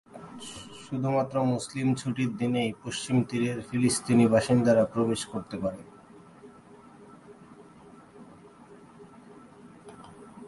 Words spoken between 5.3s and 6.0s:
করতে পারে।